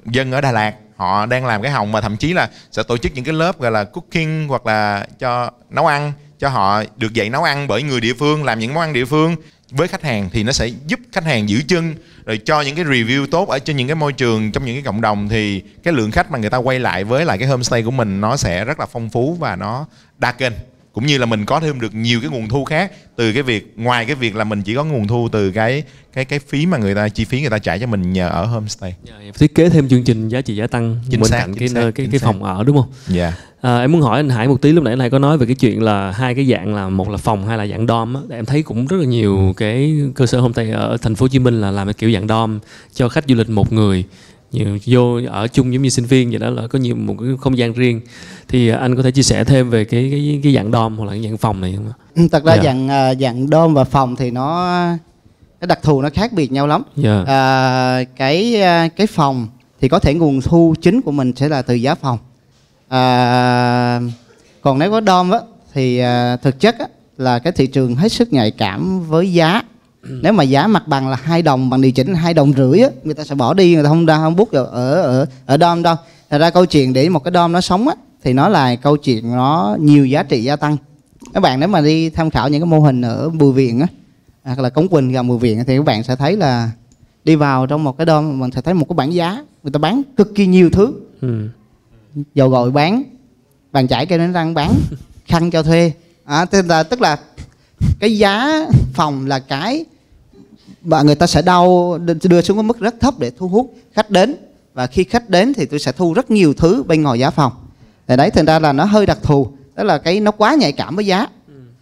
[0.06, 0.74] dân ở Đà Lạt.
[0.96, 3.58] Họ đang làm cái hồng mà thậm chí là sẽ tổ chức những cái lớp
[3.58, 7.82] gọi là cooking hoặc là cho nấu ăn cho họ được dạy nấu ăn bởi
[7.82, 9.36] người địa phương làm những món ăn địa phương
[9.72, 12.84] với khách hàng thì nó sẽ giúp khách hàng giữ chân, rồi cho những cái
[12.84, 15.94] review tốt ở trên những cái môi trường, trong những cái cộng đồng thì cái
[15.94, 18.64] lượng khách mà người ta quay lại với lại cái homestay của mình nó sẽ
[18.64, 19.86] rất là phong phú và nó
[20.18, 20.52] đa kênh
[20.92, 23.72] cũng như là mình có thêm được nhiều cái nguồn thu khác từ cái việc
[23.76, 26.78] ngoài cái việc là mình chỉ có nguồn thu từ cái cái cái phí mà
[26.78, 28.94] người ta chi phí người ta trả cho mình nhờ ở homestay.
[29.04, 31.68] Dạ, thiết kế thêm chương trình giá trị gia tăng Chính bên xác, cạnh cái
[31.68, 32.26] xác, nơi cái cái xác.
[32.26, 32.92] phòng ở đúng không?
[33.08, 33.34] Dạ.
[33.60, 35.46] À, em muốn hỏi anh Hải một tí lúc nãy anh Hải có nói về
[35.46, 38.20] cái chuyện là hai cái dạng là một là phòng hai là dạng dom á.
[38.30, 41.38] Em thấy cũng rất là nhiều cái cơ sở homestay ở thành phố Hồ Chí
[41.38, 42.58] Minh là làm cái kiểu dạng dom
[42.94, 44.04] cho khách du lịch một người
[44.52, 47.28] nhiều vô ở chung giống như sinh viên vậy đó là có nhiều một cái
[47.40, 48.00] không gian riêng
[48.48, 51.10] thì anh có thể chia sẻ thêm về cái cái cái dạng dom hoặc là
[51.12, 51.94] cái dạng phòng này không ạ?
[52.14, 52.62] Ừ, thật ra Dạ.
[52.62, 54.72] dạng à, dạng đôm và phòng thì nó
[55.60, 57.22] cái đặc thù nó khác biệt nhau lắm Dạ.
[57.26, 59.48] à, cái à, cái phòng
[59.80, 62.18] thì có thể nguồn thu chính của mình sẽ là từ giá phòng
[62.88, 64.00] à,
[64.60, 65.38] còn nếu có đom á
[65.74, 66.86] thì à, thực chất á,
[67.18, 69.62] là cái thị trường hết sức nhạy cảm với giá
[70.02, 72.88] nếu mà giá mặt bằng là hai đồng bằng điều chỉnh hai đồng rưỡi á
[73.04, 75.56] người ta sẽ bỏ đi người ta không ra không bút ở ở ở, ở
[75.56, 75.96] đom đâu.
[76.30, 78.96] Thật ra câu chuyện để một cái đom nó sống á thì nó là câu
[78.96, 80.76] chuyện nó nhiều giá trị gia tăng.
[81.34, 83.86] Các bạn nếu mà đi tham khảo những cái mô hình ở bùi viện á
[84.44, 86.70] hoặc là cống quỳnh gần bùi viện thì các bạn sẽ thấy là
[87.24, 89.78] đi vào trong một cái đom mình sẽ thấy một cái bảng giá người ta
[89.78, 90.92] bán cực kỳ nhiều thứ.
[91.20, 91.48] Ừ.
[92.34, 93.02] dầu gội bán
[93.72, 94.74] bàn chải keo đánh răng bán
[95.26, 95.92] khăn cho thuê.
[96.24, 97.16] À, tức là tức là
[98.00, 99.84] cái giá phòng là cái
[100.84, 104.10] mà người ta sẽ đau đưa xuống cái mức rất thấp để thu hút khách
[104.10, 104.34] đến.
[104.74, 107.52] Và khi khách đến thì tôi sẽ thu rất nhiều thứ bên ngoài giá phòng.
[108.08, 109.48] Thì đấy thành ra là nó hơi đặc thù.
[109.76, 111.26] Đó là cái nó quá nhạy cảm với giá.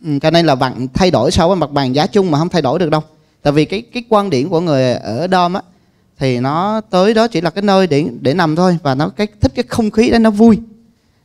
[0.04, 2.48] Ừ, cho nên là bạn thay đổi so với mặt bằng giá chung mà không
[2.48, 3.00] thay đổi được đâu.
[3.42, 5.62] Tại vì cái cái quan điểm của người ở dom á
[6.18, 8.78] thì nó tới đó chỉ là cái nơi để để nằm thôi.
[8.82, 10.58] Và nó cái thích cái không khí đó nó vui.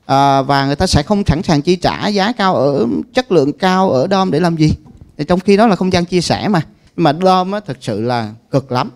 [0.06, 3.54] À, và người ta sẽ không sẵn sàng chi trả giá cao ở chất lượng
[3.54, 4.72] cao ở dom để làm gì.
[5.18, 6.62] Thì trong khi đó là không gian chia sẻ mà
[6.98, 8.92] Nhưng mà dom á thực sự là cực lắm.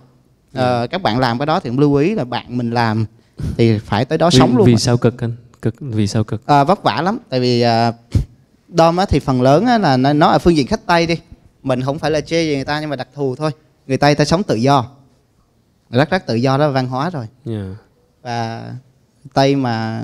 [0.54, 3.06] À, các bạn làm cái đó thì cũng lưu ý là bạn mình làm
[3.58, 4.80] thì phải tới đó vì, sống luôn vì mà.
[4.80, 5.36] sao cực anh?
[5.62, 6.46] Cực vì sao cực?
[6.46, 7.18] À, vất vả lắm.
[7.30, 7.94] Tại vì à,
[8.70, 11.16] dom á thì phần lớn á là nó nó ở phương diện khách tây đi.
[11.64, 13.52] Mình không phải là chê gì người ta nhưng mà đặc thù thôi.
[13.88, 14.86] Người tây ta sống tự do.
[15.90, 17.26] Rất rất tự do đó là văn hóa rồi.
[17.46, 17.76] Dạ.
[18.22, 18.72] và
[19.34, 20.04] tây mà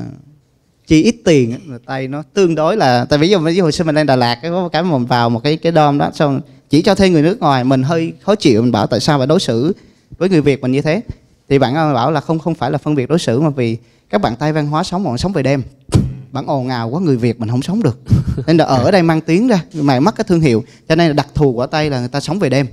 [0.88, 3.63] chi ít tiền là tây nó tương đối là tại vì ví dụ ví dụ
[3.63, 5.97] hồi xưa mình lên Đà Lạt cái có cái mình vào một cái cái dom
[5.97, 8.99] đó xong chỉ cho thuê người nước ngoài mình hơi khó chịu mình bảo tại
[8.99, 9.75] sao phải đối xử
[10.17, 11.01] với người Việt mình như thế.
[11.49, 13.78] Thì bạn bảo là không không phải là phân biệt đối xử mà vì
[14.10, 15.63] các bạn tây văn hóa sống bọn sống về đêm.
[16.32, 17.99] Bạn ồn ào quá người Việt mình không sống được.
[18.47, 21.13] Nên là ở đây mang tiếng ra mày mất cái thương hiệu cho nên là
[21.13, 22.67] đặc thù của tây là người ta sống về đêm.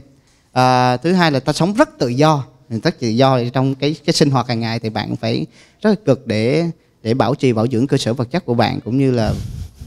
[0.52, 2.44] À, thứ hai là ta sống rất tự do.
[2.68, 5.46] Người ta tự do trong cái cái sinh hoạt hàng ngày thì bạn phải
[5.82, 6.64] rất là cực để
[7.02, 9.32] để bảo trì bảo dưỡng cơ sở vật chất của bạn cũng như là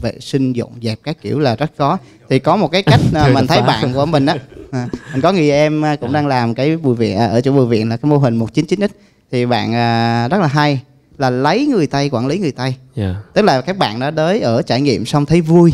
[0.00, 1.98] vệ sinh dọn dẹp các kiểu là rất khó.
[2.28, 4.36] Thì có một cái cách à, mình thấy bạn của mình á
[4.70, 7.52] à, mình có người em à, cũng đang làm cái bùi viện à, ở chỗ
[7.52, 8.88] bùi viện là cái mô hình 199x
[9.30, 10.80] thì bạn à, rất là hay
[11.18, 12.74] là lấy người tây quản lý người tây.
[12.94, 13.14] Dạ.
[13.34, 15.72] tức là các bạn đã tới ở trải nghiệm xong thấy vui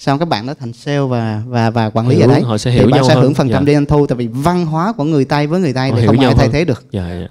[0.00, 2.58] xong các bạn đã thành sale và và và quản lý Hiểu, ở đấy họ
[2.58, 3.66] sẽ thì hiểu bạn nhau sẽ hưởng phần trăm Dạ.
[3.66, 6.18] đi doanh thu tại vì văn hóa của người tây với người tây thì không
[6.18, 7.28] ai thay thế được Dạ, dạ.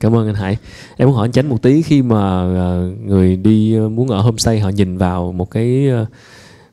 [0.00, 0.56] Cảm ơn anh Hải.
[0.96, 2.16] Em muốn hỏi anh Chánh một tí khi mà
[2.56, 6.06] ờ, người đi ờ, muốn ở homestay họ nhìn vào một cái ờ,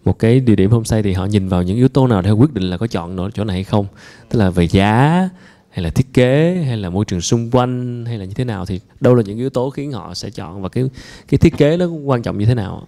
[0.06, 2.54] một cái địa điểm homestay thì họ nhìn vào những yếu tố nào để quyết
[2.54, 3.86] định là có chọn nó chỗ này hay không?
[4.30, 5.30] Tức là về giá,
[5.70, 8.65] hay là thiết kế hay là môi trường xung quanh hay là như thế nào
[8.65, 10.84] thì đâu là những yếu tố khiến họ sẽ chọn và cái
[11.28, 12.88] cái thiết kế nó quan trọng như thế nào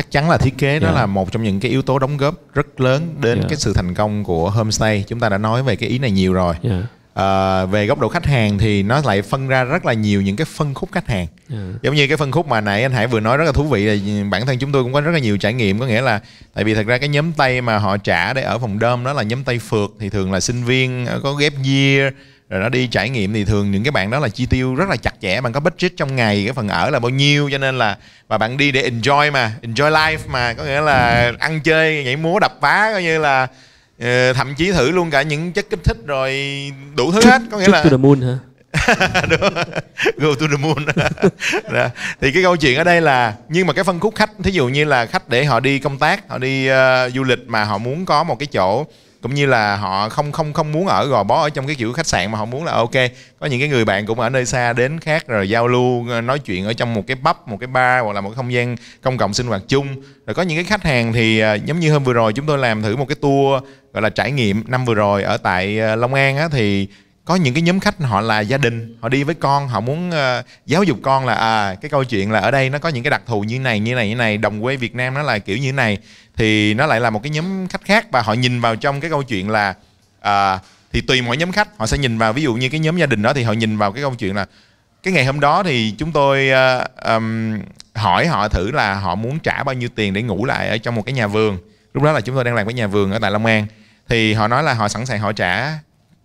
[0.00, 0.96] chắc chắn là thiết kế đó Yeah.
[1.00, 3.48] là một trong những cái yếu tố đóng góp rất lớn đến Yeah.
[3.48, 6.32] cái sự thành công của homestay chúng ta đã nói về cái ý này nhiều
[6.32, 6.84] rồi yeah.
[7.14, 10.36] à, về góc độ khách hàng thì nó lại phân ra rất là nhiều những
[10.36, 11.82] cái phân khúc khách hàng Yeah.
[11.82, 13.84] giống như cái phân khúc mà nãy anh Hải vừa nói rất là thú vị
[13.84, 16.20] là bản thân chúng tôi cũng có rất là nhiều trải nghiệm có nghĩa là
[16.54, 19.12] tại vì thật ra cái nhóm Tây mà họ trả để ở phòng đơm đó
[19.12, 22.12] là nhóm Tây phượt thì thường là sinh viên có ghép year
[22.50, 24.88] rồi nó đi trải nghiệm thì thường những cái bạn đó là chi tiêu rất
[24.88, 27.58] là chặt chẽ bạn có budget trong ngày cái phần ở là bao nhiêu cho
[27.58, 27.96] nên là
[28.28, 32.16] và bạn đi để enjoy mà enjoy life mà có nghĩa là ăn chơi nhảy
[32.16, 33.46] múa đập phá coi như là
[34.00, 36.32] ờ, thậm chí thử luôn cả những chất kích thích rồi
[36.96, 38.38] đủ thứ hết có nghĩa là to the moon hả
[39.30, 39.54] Đúng.
[40.16, 40.84] go to the moon
[41.72, 41.88] Đó.
[42.20, 44.68] thì cái câu chuyện ở đây là nhưng mà cái phân khúc khách thí dụ
[44.68, 47.78] như là khách để họ đi công tác họ đi ờ, du lịch mà họ
[47.78, 48.86] muốn có một cái chỗ
[49.22, 51.92] cũng như là họ không không không muốn ở gò bó ở trong cái kiểu
[51.92, 52.90] khách sạn mà họ muốn là ok.
[53.40, 56.20] Có những cái người bạn cũng ở nơi xa đến khác rồi giao lưu ờ,
[56.20, 58.52] nói chuyện ở trong một cái pub, một cái bar hoặc là một cái không
[58.52, 59.86] gian công cộng sinh hoạt chung.
[60.26, 62.58] Rồi có những cái khách hàng thì ờ, giống như hôm vừa rồi chúng tôi
[62.58, 65.96] làm thử một cái tour, gọi là trải nghiệm năm vừa rồi ở tại ờ,
[65.96, 66.88] Long An á, thì
[67.24, 70.10] có những cái nhóm khách họ là gia đình họ đi với con họ muốn
[70.10, 73.02] uh, giáo dục con là à cái câu chuyện là ở đây nó có những
[73.02, 75.38] cái đặc thù như này như này như này đồng quê Việt Nam nó là
[75.38, 75.98] kiểu như này
[76.36, 79.10] thì nó lại là một cái nhóm khách khác và họ nhìn vào trong cái
[79.10, 79.74] câu chuyện là
[80.18, 80.60] uh,
[80.92, 83.06] thì tùy mỗi nhóm khách họ sẽ nhìn vào ví dụ như cái nhóm gia
[83.06, 84.46] đình đó thì họ nhìn vào cái câu chuyện là
[85.02, 87.58] cái ngày hôm đó thì chúng tôi uh, um,
[87.94, 90.94] hỏi họ thử là họ muốn trả bao nhiêu tiền để ngủ lại ở trong
[90.94, 91.58] một cái nhà vườn.
[91.94, 93.66] Lúc đó là chúng tôi đang làm cái nhà vườn ở tại Long An.
[94.08, 95.78] Thì họ nói là họ sẵn sàng họ trả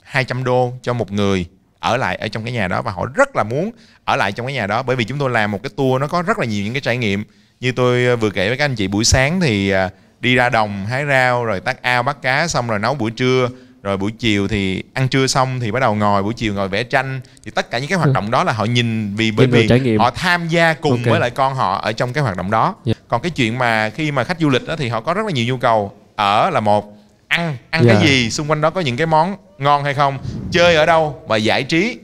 [0.06, 1.46] 200 đô cho một người
[1.80, 3.72] ở lại ở trong cái nhà đó và họ rất là muốn
[4.06, 6.08] ở lại trong cái nhà đó bởi vì chúng tôi làm một cái tour nó
[6.08, 7.24] có rất là nhiều những cái trải nghiệm
[7.60, 9.90] như tôi ờ, vừa kể với các anh chị buổi sáng thì ờ,
[10.20, 13.50] đi ra đồng hái rau rồi tác ao bắt cá xong rồi nấu buổi trưa
[13.84, 16.84] rồi buổi chiều thì ăn trưa xong thì bắt đầu ngồi buổi chiều ngồi vẽ
[16.84, 19.80] tranh thì tất cả những cái hoạt động đó là họ nhìn vì bởi vì
[19.80, 20.00] nghiệm.
[20.00, 21.06] họ tham gia cùng Ok.
[21.06, 22.98] với lại con họ ở trong cái hoạt động đó Yeah.
[23.08, 25.32] còn cái chuyện mà khi mà khách du lịch đó thì họ có rất là
[25.32, 26.95] nhiều nhu cầu ở là một
[27.28, 27.98] ăn ăn Yeah.
[28.02, 30.18] cái gì xung quanh đó có những cái món ngon hay không
[30.52, 31.98] chơi ở đâu và giải trí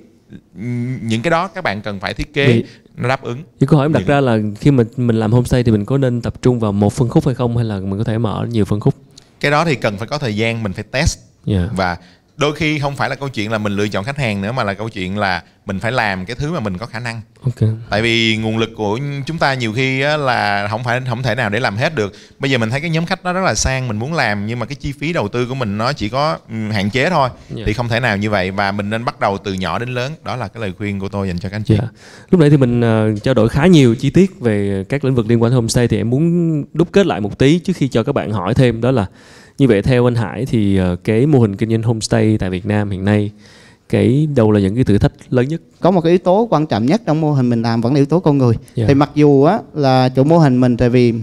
[1.02, 2.64] những cái đó các bạn cần phải thiết kế
[2.96, 5.32] nó đáp ứng Thì câu hỏi em đặt Những- ra là khi mình mình làm
[5.32, 7.80] homestay thì mình có nên tập trung vào một phân khúc hay không hay là
[7.80, 8.96] mình có thể mở nhiều phân khúc?
[9.40, 11.70] cái đó thì cần phải có thời gian mình phải test Yeah.
[11.76, 11.98] và
[12.42, 14.64] đôi khi không phải là câu chuyện là mình lựa chọn khách hàng nữa mà
[14.64, 17.70] là câu chuyện là mình phải làm cái thứ mà mình có khả năng Ok.
[17.90, 21.36] tại vì nguồn lực của chúng ta nhiều khi á, là không phải không thể
[21.36, 23.56] nào để làm hết được bây giờ mình thấy cái nhóm khách đó rất là
[23.56, 26.10] sang mình muốn làm nhưng mà cái chi phí đầu tư của mình nó chỉ
[26.10, 26.38] có
[26.72, 27.68] hạn chế thôi Yeah.
[27.68, 30.12] thì không thể nào như vậy và mình nên bắt đầu từ nhỏ đến lớn
[30.24, 31.88] đó là cái lời khuyên của tôi dành cho các anh chị Dạ.
[32.32, 35.26] Lúc nãy thì mình ờ, trao đổi khá nhiều chi tiết về các lĩnh vực
[35.30, 38.12] liên quan homestay thì em muốn đúc kết lại một tí trước khi cho các
[38.16, 39.06] bạn hỏi thêm đó là
[39.62, 42.66] như vậy theo anh Hải thì ờ, cái mô hình kinh doanh homestay tại Việt
[42.66, 43.32] Nam hiện nay
[43.90, 45.62] cái đâu là những cái thử thách lớn nhất?
[45.80, 47.98] có một cái yếu tố quan trọng nhất trong mô hình mình làm vẫn là
[47.98, 48.86] yếu tố con người Dạ.
[48.88, 51.14] thì mặc dù á là chủ mô hình mình tại vì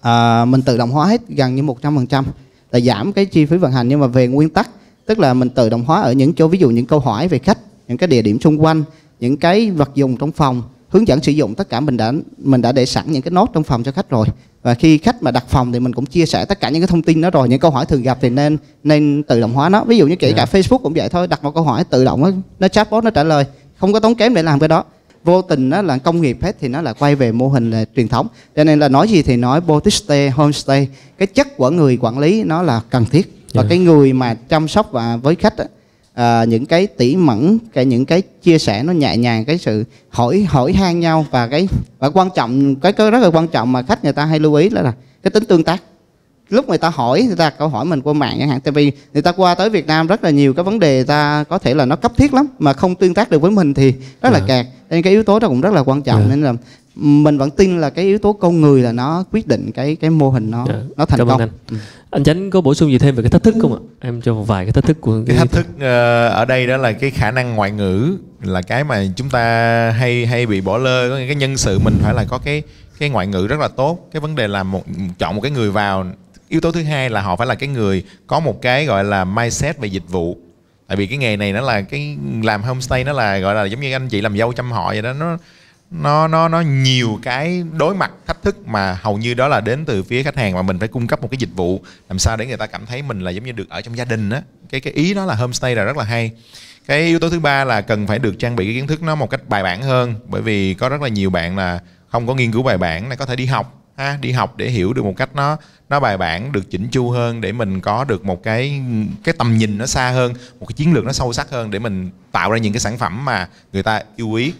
[0.00, 2.24] à, mình tự động hóa hết gần như 100%
[2.70, 4.70] là giảm cái chi phí vận hành nhưng mà về nguyên tắc
[5.06, 7.38] tức là mình tự động hóa ở những chỗ ví dụ những câu hỏi về
[7.38, 8.84] khách những cái địa điểm xung quanh
[9.20, 12.62] những cái vật dụng trong phòng hướng dẫn sử dụng tất cả mình đã mình
[12.62, 14.26] đã để sẵn những cái nốt trong phòng cho khách rồi
[14.62, 16.86] và khi khách mà đặt phòng thì mình cũng chia sẻ tất cả những cái
[16.86, 19.68] thông tin đó rồi những câu hỏi thường gặp thì nên nên tự động hóa
[19.68, 19.84] nó.
[19.84, 20.36] Ví dụ như kể Dạ.
[20.36, 23.10] cả Facebook cũng vậy thôi đặt một câu hỏi tự động nó, nó chatbot nó
[23.10, 23.44] trả lời
[23.78, 24.84] không có tốn kém để làm cái đó.
[25.24, 27.84] Vô tình nó là công nghiệp hết thì nó là quay về mô hình là
[27.96, 28.26] truyền thống.
[28.56, 30.88] Cho nên là nói gì thì nói boutique stay homestay.
[31.18, 33.38] Cái chất của người quản lý nó là cần thiết.
[33.54, 33.68] Và Dạ.
[33.68, 35.64] cái người mà chăm sóc và với khách á,
[36.14, 39.84] à, những cái tỉ mẩn cái những cái chia sẻ nó nhẹ nhàng cái sự
[40.10, 43.72] hỏi hỏi han nhau và cái và quan trọng cái cái rất là quan trọng
[43.72, 45.82] mà khách người ta hay lưu ý là, là cái tính tương tác
[46.48, 48.92] lúc người ta hỏi người ta câu hỏi mình qua mạng chẳng hạn tại vì
[49.12, 51.74] người ta qua tới Việt Nam rất là nhiều cái vấn đề ta có thể
[51.74, 54.38] là nó cấp thiết lắm mà không tương tác được với mình thì rất là
[54.38, 54.44] Dạ.
[54.48, 56.26] kẹt nên cái yếu tố đó cũng rất là quan trọng Dạ.
[56.30, 56.54] nên là
[56.94, 60.10] mình vẫn tin là cái yếu tố con người là nó quyết định cái cái
[60.10, 60.74] mô hình nó Dạ.
[60.96, 61.48] nó thành Cảm công anh.
[62.10, 63.80] Anh Chánh có bổ sung gì thêm về cái thách thức không ạ?
[64.00, 66.76] Em cho một vài cái thách thức của cái thách thức ờ, ở đây đó
[66.76, 69.40] là cái khả năng ngoại ngữ là cái mà chúng ta
[69.90, 72.62] hay hay bị bỏ lơ có nghĩa cái nhân sự mình phải là có cái
[72.98, 74.82] cái ngoại ngữ rất là tốt cái vấn đề là một
[75.18, 76.06] chọn một cái người vào
[76.48, 79.24] yếu tố thứ hai là họ phải là cái người có một cái gọi là
[79.24, 80.36] mindset về dịch vụ
[80.86, 83.80] tại vì cái nghề này nó là cái làm homestay nó là gọi là giống
[83.80, 85.36] như anh chị làm dâu chăm họ vậy đó nó
[85.92, 89.84] nó nó nó nhiều cái đối mặt thách thức mà hầu như đó là đến
[89.84, 92.36] từ phía khách hàng mà mình phải cung cấp một cái dịch vụ làm sao
[92.36, 94.42] để người ta cảm thấy mình là giống như được ở trong gia đình á.
[94.70, 96.30] Cái cái ý đó là homestay là rất là hay.
[96.86, 99.14] Cái yếu tố thứ ba là cần phải được trang bị cái kiến thức nó
[99.14, 102.34] một cách bài bản hơn, bởi vì có rất là nhiều bạn là không có
[102.34, 105.04] nghiên cứu bài bản là có thể đi học, ha, đi học để hiểu được
[105.04, 105.56] một cách nó
[105.88, 108.82] nó bài bản, được chỉnh chu hơn để mình có được một cái
[109.24, 111.78] cái tầm nhìn nó xa hơn, một cái chiến lược nó sâu sắc hơn để
[111.78, 114.52] mình tạo ra những cái sản phẩm mà người ta yêu quý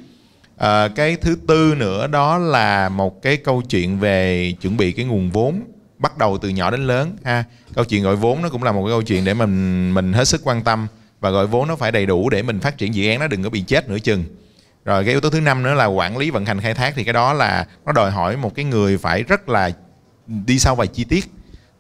[0.62, 5.05] à, cái thứ tư nữa đó là một cái câu chuyện về chuẩn bị cái
[5.05, 5.62] nguồn vốn
[5.98, 7.44] bắt đầu từ nhỏ đến lớn ha.
[7.75, 10.29] Câu chuyện gọi vốn nó cũng là một cái câu chuyện để mình mình hết
[10.29, 10.87] sức quan tâm
[11.20, 13.42] và gọi vốn nó phải đầy đủ để mình phát triển dự án nó đừng
[13.42, 14.25] có bị chết nửa chừng.
[14.85, 17.05] Rồi cái yếu tố thứ năm nữa là quản lý vận hành khai thác thì
[17.05, 19.70] cái đó là nó đòi hỏi một cái người phải rất là
[20.27, 21.25] đi sâu vào chi tiết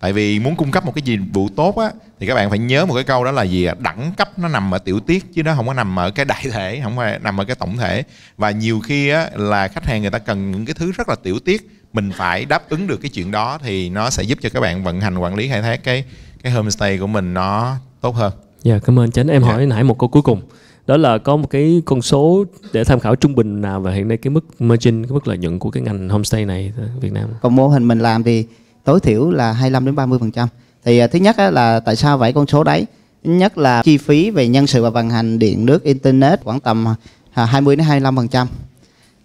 [0.02, 2.58] tại vì muốn cung cấp một cái dịch vụ tốt á thì các bạn phải
[2.58, 5.42] nhớ một cái câu đó là gì đẳng cấp nó nằm ở tiểu tiết chứ
[5.42, 8.02] nó không có nằm ở cái đại thể không phải nằm ở cái tổng thể
[8.36, 11.14] và nhiều khi á là khách hàng người ta cần những cái thứ rất là
[11.22, 14.48] tiểu tiết mình phải đáp ứng được cái chuyện đó thì nó sẽ giúp cho
[14.48, 16.04] các bạn vận hành quản lý khai thác cái
[16.42, 18.32] cái homestay của mình nó tốt hơn.
[18.62, 19.28] Dạ cảm ơn Chánh.
[19.28, 19.42] Em yeah.
[19.42, 19.48] Dạ.
[19.48, 20.40] hỏi nãy một câu cuối cùng.
[20.86, 24.08] Đó là có một cái con số để tham khảo trung bình nào và hiện
[24.08, 27.12] nay cái mức margin, cái mức lợi nhuận của cái ngành homestay này ở Việt
[27.12, 27.28] Nam.
[27.42, 28.46] Còn mô hình mình làm thì
[28.84, 30.48] tối thiểu là 25 đến 30 phần trăm.
[30.84, 32.86] Thì à, thứ nhất là tại sao vậy con số đấy?
[33.24, 36.86] Nhất là chi phí về nhân sự và vận hành điện nước internet khoảng tầm
[37.32, 38.48] 20 à, đến 25 phần trăm.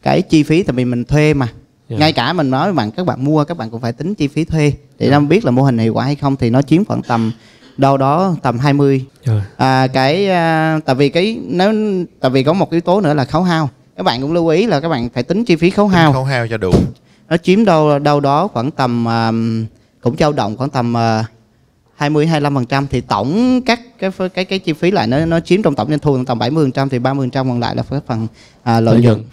[0.02, 1.56] Cái chi phí tại vì mình thuê mà yeah.
[1.90, 1.98] Dạ.
[1.98, 4.28] ngay cả mình nói với bạn các bạn mua các bạn cũng phải tính chi
[4.28, 5.22] phí thuê để yeah.
[5.22, 5.28] Dạ.
[5.28, 7.32] biết là mô hình hiệu quả hay không thì nó chiếm khoảng tầm
[7.78, 9.38] đâu đó tầm 20 yeah.
[9.38, 9.66] Dạ.
[9.66, 11.74] à, cái à, tại vì cái nếu
[12.20, 14.66] tại vì có một yếu tố nữa là khấu hao các bạn cũng lưu ý
[14.66, 16.72] là các bạn phải tính chi phí khấu hao khấu hao cho đủ
[17.30, 19.66] nó chiếm đâu đâu đó khoảng tầm um,
[20.02, 21.26] cũng dao động khoảng tầm uh,
[21.96, 25.76] 20 25% thì tổng các cái cái cái chi phí lại nó nó chiếm trong
[25.76, 29.24] tổng doanh thu tầm 70% thì 30% còn lại là phần uh, lợi nhuận.